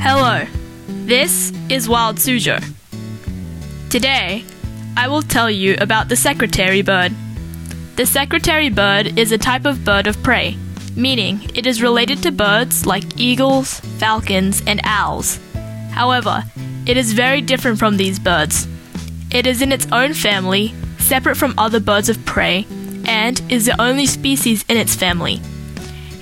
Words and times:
Hello, 0.00 0.46
this 1.06 1.52
is 1.68 1.88
Wild 1.88 2.18
Suzhou. 2.18 2.62
Today, 3.90 4.44
I 4.96 5.08
will 5.08 5.22
tell 5.22 5.50
you 5.50 5.76
about 5.80 6.08
the 6.08 6.14
secretary 6.14 6.82
bird. 6.82 7.12
The 7.96 8.06
secretary 8.06 8.70
bird 8.70 9.18
is 9.18 9.32
a 9.32 9.38
type 9.38 9.66
of 9.66 9.84
bird 9.84 10.06
of 10.06 10.22
prey, 10.22 10.56
meaning 10.94 11.50
it 11.52 11.66
is 11.66 11.82
related 11.82 12.22
to 12.22 12.30
birds 12.30 12.86
like 12.86 13.18
eagles, 13.18 13.80
falcons, 13.98 14.62
and 14.68 14.80
owls. 14.84 15.40
However, 15.90 16.44
it 16.86 16.96
is 16.96 17.12
very 17.12 17.40
different 17.40 17.80
from 17.80 17.96
these 17.96 18.20
birds. 18.20 18.68
It 19.32 19.48
is 19.48 19.62
in 19.62 19.72
its 19.72 19.88
own 19.90 20.14
family, 20.14 20.74
separate 20.98 21.36
from 21.36 21.58
other 21.58 21.80
birds 21.80 22.08
of 22.08 22.24
prey, 22.24 22.66
and 23.04 23.42
is 23.50 23.66
the 23.66 23.80
only 23.82 24.06
species 24.06 24.64
in 24.68 24.76
its 24.76 24.94
family. 24.94 25.40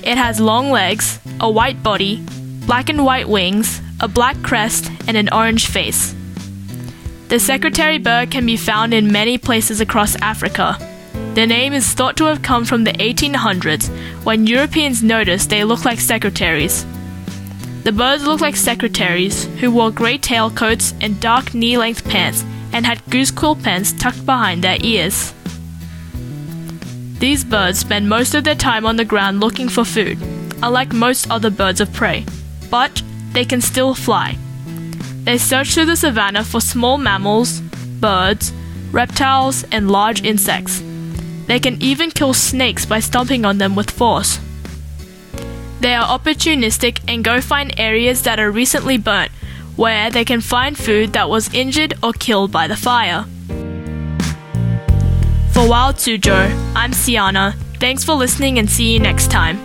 It 0.02 0.16
has 0.16 0.40
long 0.40 0.70
legs, 0.70 1.20
a 1.40 1.50
white 1.50 1.82
body, 1.82 2.24
black 2.66 2.88
and 2.88 3.04
white 3.04 3.28
wings, 3.28 3.80
a 4.00 4.08
black 4.08 4.36
crest, 4.42 4.90
and 5.06 5.16
an 5.16 5.28
orange 5.32 5.66
face. 5.68 6.14
The 7.28 7.38
secretary 7.38 7.98
bird 7.98 8.30
can 8.30 8.44
be 8.44 8.56
found 8.56 8.92
in 8.92 9.12
many 9.12 9.38
places 9.38 9.80
across 9.80 10.16
Africa. 10.16 10.76
The 11.34 11.46
name 11.46 11.72
is 11.72 11.92
thought 11.92 12.16
to 12.16 12.24
have 12.24 12.42
come 12.42 12.64
from 12.64 12.84
the 12.84 12.92
1800s 12.92 13.88
when 14.24 14.46
Europeans 14.46 15.02
noticed 15.02 15.50
they 15.50 15.64
looked 15.64 15.84
like 15.84 16.00
secretaries. 16.00 16.84
The 17.84 17.92
birds 17.92 18.26
looked 18.26 18.42
like 18.42 18.56
secretaries 18.56 19.44
who 19.60 19.70
wore 19.70 19.92
grey 19.92 20.18
tailcoats 20.18 20.92
and 21.00 21.20
dark 21.20 21.54
knee 21.54 21.78
length 21.78 22.04
pants 22.04 22.44
and 22.72 22.84
had 22.84 23.04
goose 23.10 23.30
quill 23.30 23.54
pens 23.54 23.92
tucked 23.92 24.26
behind 24.26 24.64
their 24.64 24.78
ears. 24.80 25.32
These 27.20 27.44
birds 27.44 27.78
spend 27.78 28.08
most 28.08 28.34
of 28.34 28.44
their 28.44 28.56
time 28.56 28.84
on 28.84 28.96
the 28.96 29.04
ground 29.04 29.40
looking 29.40 29.68
for 29.68 29.84
food, 29.84 30.18
unlike 30.62 30.92
most 30.92 31.30
other 31.30 31.50
birds 31.50 31.80
of 31.80 31.92
prey, 31.92 32.26
but 32.70 33.02
they 33.32 33.44
can 33.44 33.60
still 33.60 33.94
fly. 33.94 34.36
They 35.24 35.38
search 35.38 35.74
through 35.74 35.86
the 35.86 35.96
savannah 35.96 36.44
for 36.44 36.60
small 36.60 36.98
mammals, 36.98 37.60
birds, 38.00 38.52
reptiles, 38.92 39.64
and 39.72 39.90
large 39.90 40.22
insects. 40.22 40.82
They 41.46 41.60
can 41.60 41.80
even 41.82 42.10
kill 42.10 42.34
snakes 42.34 42.86
by 42.86 43.00
stomping 43.00 43.44
on 43.44 43.58
them 43.58 43.74
with 43.76 43.90
force. 43.90 44.38
They 45.80 45.94
are 45.94 46.18
opportunistic 46.18 47.00
and 47.06 47.22
go 47.22 47.40
find 47.40 47.78
areas 47.78 48.22
that 48.22 48.40
are 48.40 48.50
recently 48.50 48.96
burnt, 48.96 49.30
where 49.76 50.10
they 50.10 50.24
can 50.24 50.40
find 50.40 50.76
food 50.76 51.12
that 51.12 51.28
was 51.28 51.52
injured 51.52 51.94
or 52.02 52.12
killed 52.12 52.50
by 52.50 52.66
the 52.66 52.76
fire. 52.76 53.26
For 55.52 55.68
Wild 55.68 55.96
Suzhou, 55.96 56.72
I'm 56.74 56.92
Siana. 56.92 57.54
Thanks 57.78 58.04
for 58.04 58.14
listening 58.14 58.58
and 58.58 58.68
see 58.68 58.92
you 58.92 58.98
next 58.98 59.30
time. 59.30 59.58